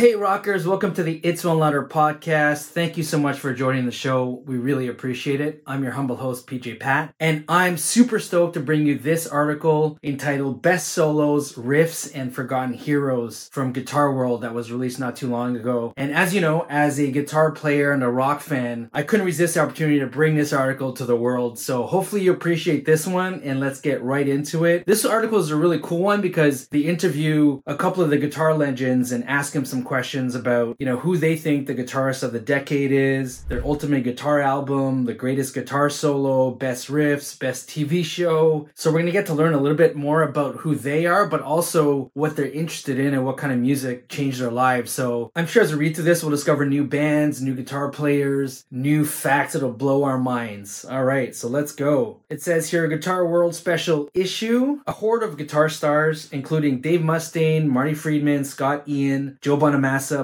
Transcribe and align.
Hey, 0.00 0.14
rockers, 0.14 0.66
welcome 0.66 0.94
to 0.94 1.02
the 1.02 1.16
It's 1.18 1.44
One 1.44 1.58
Louder 1.58 1.84
podcast. 1.84 2.68
Thank 2.68 2.96
you 2.96 3.02
so 3.02 3.18
much 3.18 3.38
for 3.38 3.52
joining 3.52 3.84
the 3.84 3.92
show. 3.92 4.42
We 4.46 4.56
really 4.56 4.88
appreciate 4.88 5.42
it. 5.42 5.62
I'm 5.66 5.82
your 5.82 5.92
humble 5.92 6.16
host, 6.16 6.46
PJ 6.46 6.80
Pat, 6.80 7.14
and 7.20 7.44
I'm 7.50 7.76
super 7.76 8.18
stoked 8.18 8.54
to 8.54 8.60
bring 8.60 8.86
you 8.86 8.98
this 8.98 9.26
article 9.26 9.98
entitled 10.02 10.62
Best 10.62 10.88
Solos, 10.88 11.52
Riffs, 11.52 12.10
and 12.14 12.34
Forgotten 12.34 12.72
Heroes 12.72 13.50
from 13.52 13.74
Guitar 13.74 14.14
World 14.14 14.40
that 14.40 14.54
was 14.54 14.72
released 14.72 14.98
not 14.98 15.16
too 15.16 15.28
long 15.28 15.54
ago. 15.54 15.92
And 15.98 16.14
as 16.14 16.34
you 16.34 16.40
know, 16.40 16.66
as 16.70 16.98
a 16.98 17.10
guitar 17.10 17.52
player 17.52 17.92
and 17.92 18.02
a 18.02 18.08
rock 18.08 18.40
fan, 18.40 18.88
I 18.94 19.02
couldn't 19.02 19.26
resist 19.26 19.52
the 19.52 19.60
opportunity 19.60 19.98
to 19.98 20.06
bring 20.06 20.34
this 20.34 20.54
article 20.54 20.94
to 20.94 21.04
the 21.04 21.14
world. 21.14 21.58
So 21.58 21.82
hopefully 21.82 22.22
you 22.22 22.32
appreciate 22.32 22.86
this 22.86 23.06
one, 23.06 23.42
and 23.44 23.60
let's 23.60 23.82
get 23.82 24.02
right 24.02 24.26
into 24.26 24.64
it. 24.64 24.86
This 24.86 25.04
article 25.04 25.40
is 25.40 25.50
a 25.50 25.56
really 25.56 25.78
cool 25.82 25.98
one 25.98 26.22
because 26.22 26.68
they 26.68 26.78
interview 26.78 27.60
a 27.66 27.76
couple 27.76 28.02
of 28.02 28.08
the 28.08 28.16
guitar 28.16 28.54
legends 28.54 29.12
and 29.12 29.28
ask 29.28 29.52
them 29.52 29.66
some 29.66 29.84
questions 29.90 30.36
about, 30.36 30.76
you 30.78 30.86
know, 30.86 30.98
who 30.98 31.16
they 31.16 31.34
think 31.34 31.66
the 31.66 31.74
guitarist 31.74 32.22
of 32.22 32.32
the 32.32 32.38
decade 32.38 32.92
is, 32.92 33.42
their 33.48 33.66
ultimate 33.66 34.04
guitar 34.04 34.40
album, 34.40 35.04
the 35.04 35.12
greatest 35.12 35.52
guitar 35.52 35.90
solo, 35.90 36.52
best 36.52 36.86
riffs, 36.86 37.36
best 37.36 37.68
TV 37.68 38.04
show. 38.04 38.68
So 38.76 38.90
we're 38.90 39.00
going 39.00 39.06
to 39.06 39.10
get 39.20 39.26
to 39.26 39.34
learn 39.34 39.52
a 39.52 39.58
little 39.58 39.76
bit 39.76 39.96
more 39.96 40.22
about 40.22 40.58
who 40.58 40.76
they 40.76 41.06
are, 41.06 41.26
but 41.26 41.42
also 41.42 42.08
what 42.14 42.36
they're 42.36 42.46
interested 42.46 43.00
in 43.00 43.14
and 43.14 43.26
what 43.26 43.36
kind 43.36 43.52
of 43.52 43.58
music 43.58 44.08
changed 44.08 44.40
their 44.40 44.52
lives. 44.52 44.92
So 44.92 45.32
I'm 45.34 45.48
sure 45.48 45.64
as 45.64 45.72
we 45.72 45.80
read 45.80 45.96
through 45.96 46.04
this, 46.04 46.22
we'll 46.22 46.30
discover 46.30 46.64
new 46.64 46.84
bands, 46.84 47.42
new 47.42 47.56
guitar 47.56 47.88
players, 47.88 48.64
new 48.70 49.04
facts 49.04 49.54
that'll 49.54 49.72
blow 49.72 50.04
our 50.04 50.18
minds. 50.18 50.84
All 50.84 51.02
right, 51.02 51.34
so 51.34 51.48
let's 51.48 51.72
go. 51.72 52.20
It 52.28 52.40
says 52.40 52.70
here 52.70 52.86
Guitar 52.86 53.26
World 53.26 53.56
Special 53.56 54.08
Issue, 54.14 54.82
a 54.86 54.92
horde 54.92 55.24
of 55.24 55.36
guitar 55.36 55.68
stars, 55.68 56.28
including 56.30 56.80
Dave 56.80 57.00
Mustaine, 57.00 57.66
Marty 57.66 57.94
Friedman, 57.94 58.44
Scott 58.44 58.84
Ian, 58.86 59.36
Joe 59.40 59.56
Bonamassa, 59.56 59.79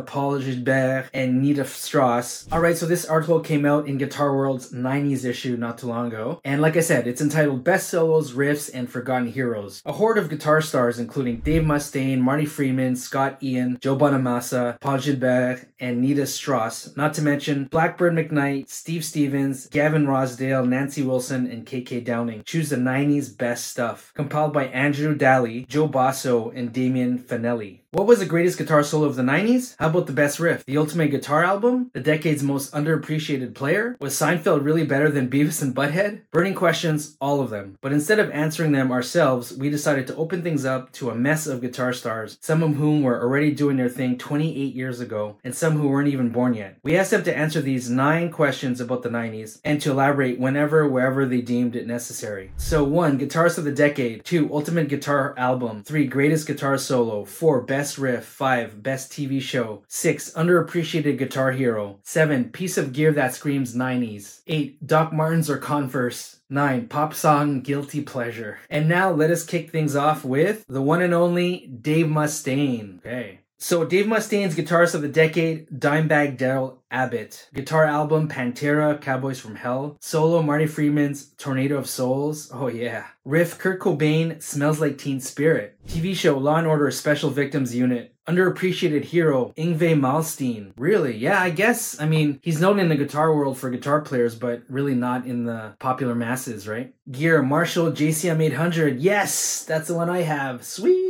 Paul 0.06 0.38
Gilbert, 0.38 1.08
and 1.12 1.42
Nita 1.42 1.64
Strauss. 1.64 2.46
Alright, 2.52 2.76
so 2.76 2.86
this 2.86 3.04
article 3.04 3.40
came 3.40 3.64
out 3.64 3.86
in 3.86 3.98
Guitar 3.98 4.34
World's 4.36 4.72
90s 4.72 5.24
issue 5.24 5.56
not 5.56 5.78
too 5.78 5.86
long 5.86 6.08
ago. 6.08 6.40
And 6.44 6.60
like 6.62 6.76
I 6.76 6.80
said, 6.80 7.06
it's 7.06 7.20
entitled 7.20 7.64
Best 7.64 7.88
Solos, 7.88 8.32
Riffs, 8.32 8.70
and 8.72 8.90
Forgotten 8.90 9.28
Heroes. 9.28 9.82
A 9.84 9.92
horde 9.92 10.18
of 10.18 10.28
guitar 10.28 10.60
stars, 10.60 10.98
including 10.98 11.40
Dave 11.40 11.62
Mustaine, 11.62 12.20
Marty 12.20 12.46
Friedman, 12.46 12.96
Scott 12.96 13.42
Ian, 13.42 13.78
Joe 13.80 13.96
Bonamassa, 13.96 14.80
Paul 14.80 14.98
Gilbert, 14.98 15.66
and 15.78 16.00
Nita 16.00 16.26
Strauss. 16.26 16.96
Not 16.96 17.14
to 17.14 17.22
mention 17.22 17.64
Blackbird 17.64 18.14
McKnight, 18.14 18.68
Steve 18.68 19.04
Stevens, 19.04 19.66
Gavin 19.68 20.06
Rossdale, 20.06 20.66
Nancy 20.66 21.02
Wilson, 21.02 21.46
and 21.46 21.66
KK 21.66 22.04
Downing. 22.04 22.42
Choose 22.44 22.70
the 22.70 22.76
90s 22.76 23.36
best 23.36 23.66
stuff. 23.68 24.12
Compiled 24.14 24.52
by 24.52 24.66
Andrew 24.66 25.14
Daly, 25.14 25.64
Joe 25.66 25.88
Bosso, 25.88 26.52
and 26.54 26.72
Damien 26.72 27.18
Fanelli. 27.18 27.80
What 27.96 28.06
was 28.06 28.18
the 28.18 28.26
greatest 28.26 28.58
guitar 28.58 28.82
solo 28.82 29.06
of 29.06 29.16
the 29.16 29.22
90s? 29.22 29.74
How 29.78 29.88
about 29.88 30.06
the 30.06 30.12
best 30.12 30.38
riff? 30.38 30.66
The 30.66 30.76
Ultimate 30.76 31.10
Guitar 31.10 31.42
Album? 31.42 31.90
The 31.94 32.00
decade's 32.00 32.42
most 32.42 32.74
underappreciated 32.74 33.54
player? 33.54 33.96
Was 33.98 34.12
Seinfeld 34.12 34.66
really 34.66 34.84
better 34.84 35.10
than 35.10 35.30
Beavis 35.30 35.62
and 35.62 35.74
Butthead? 35.74 36.20
Burning 36.30 36.54
questions, 36.54 37.16
all 37.22 37.40
of 37.40 37.48
them. 37.48 37.78
But 37.80 37.94
instead 37.94 38.18
of 38.18 38.30
answering 38.32 38.72
them 38.72 38.92
ourselves, 38.92 39.56
we 39.56 39.70
decided 39.70 40.06
to 40.08 40.16
open 40.16 40.42
things 40.42 40.66
up 40.66 40.92
to 40.92 41.08
a 41.08 41.14
mess 41.14 41.46
of 41.46 41.62
guitar 41.62 41.94
stars, 41.94 42.36
some 42.42 42.62
of 42.62 42.74
whom 42.74 43.02
were 43.02 43.18
already 43.18 43.50
doing 43.50 43.78
their 43.78 43.88
thing 43.88 44.18
28 44.18 44.74
years 44.74 45.00
ago, 45.00 45.38
and 45.42 45.54
some 45.54 45.78
who 45.78 45.88
weren't 45.88 46.12
even 46.12 46.28
born 46.28 46.52
yet. 46.52 46.76
We 46.82 46.98
asked 46.98 47.12
them 47.12 47.24
to 47.24 47.34
answer 47.34 47.62
these 47.62 47.88
nine 47.88 48.30
questions 48.30 48.78
about 48.78 49.04
the 49.04 49.08
90s 49.08 49.58
and 49.64 49.80
to 49.80 49.92
elaborate 49.92 50.38
whenever, 50.38 50.86
wherever 50.86 51.24
they 51.24 51.40
deemed 51.40 51.74
it 51.74 51.86
necessary. 51.86 52.52
So, 52.58 52.84
one, 52.84 53.18
guitarist 53.18 53.56
of 53.56 53.64
the 53.64 53.72
decade. 53.72 54.22
Two, 54.22 54.52
ultimate 54.52 54.90
guitar 54.90 55.32
album. 55.38 55.82
Three, 55.82 56.06
greatest 56.06 56.46
guitar 56.46 56.76
solo. 56.76 57.24
Four, 57.24 57.62
best 57.62 57.85
Best 57.86 57.98
Riff. 57.98 58.24
5. 58.24 58.82
Best 58.82 59.12
TV 59.12 59.40
Show. 59.40 59.84
6. 59.86 60.32
Underappreciated 60.32 61.18
Guitar 61.18 61.52
Hero. 61.52 62.00
7. 62.02 62.50
Piece 62.50 62.76
of 62.76 62.92
gear 62.92 63.12
that 63.12 63.32
screams 63.32 63.76
90s. 63.76 64.40
8. 64.48 64.84
Doc 64.84 65.12
Martens 65.12 65.48
or 65.48 65.58
Converse. 65.58 66.40
9. 66.50 66.88
Pop 66.88 67.14
song 67.14 67.60
Guilty 67.60 68.00
Pleasure. 68.00 68.58
And 68.68 68.88
now 68.88 69.12
let 69.12 69.30
us 69.30 69.44
kick 69.44 69.70
things 69.70 69.94
off 69.94 70.24
with 70.24 70.64
the 70.66 70.82
one 70.82 71.00
and 71.00 71.14
only 71.14 71.68
Dave 71.68 72.06
Mustaine. 72.06 72.98
Okay. 72.98 73.38
So 73.58 73.84
Dave 73.84 74.06
Mustaine's 74.06 74.54
guitarist 74.54 74.94
of 74.94 75.02
the 75.02 75.08
decade, 75.08 75.68
Dimebag 75.70 76.36
Darrell 76.36 76.82
Abbott. 76.90 77.48
Guitar 77.54 77.84
album 77.84 78.28
Pantera, 78.28 79.00
Cowboys 79.00 79.40
from 79.40 79.56
Hell. 79.56 79.96
Solo 80.00 80.42
Marty 80.42 80.66
Friedman's 80.66 81.30
Tornado 81.38 81.78
of 81.78 81.88
Souls. 81.88 82.50
Oh 82.52 82.68
yeah. 82.68 83.06
Riff 83.24 83.58
Kurt 83.58 83.80
Cobain, 83.80 84.42
Smells 84.42 84.80
Like 84.80 84.98
Teen 84.98 85.20
Spirit. 85.20 85.78
TV 85.88 86.14
show 86.14 86.38
Law 86.38 86.56
and 86.56 86.66
Order 86.66 86.90
Special 86.90 87.30
Victims 87.30 87.74
Unit. 87.74 88.12
Underappreciated 88.28 89.04
hero 89.04 89.54
Yngwie 89.56 89.98
Malmsteen. 89.98 90.72
Really? 90.76 91.16
Yeah, 91.16 91.40
I 91.40 91.50
guess. 91.50 92.00
I 92.00 92.06
mean, 92.06 92.40
he's 92.42 92.60
known 92.60 92.80
in 92.80 92.88
the 92.88 92.96
guitar 92.96 93.34
world 93.34 93.56
for 93.56 93.70
guitar 93.70 94.00
players, 94.00 94.34
but 94.34 94.62
really 94.68 94.96
not 94.96 95.26
in 95.26 95.44
the 95.44 95.76
popular 95.78 96.14
masses, 96.14 96.66
right? 96.66 96.92
Gear 97.10 97.40
Marshall 97.42 97.92
JCM 97.92 98.42
800. 98.42 98.98
Yes, 98.98 99.64
that's 99.64 99.86
the 99.86 99.94
one 99.94 100.10
I 100.10 100.22
have. 100.22 100.64
Sweet. 100.64 101.05